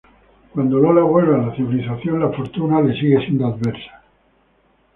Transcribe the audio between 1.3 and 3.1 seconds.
a la civilización, la fortuna le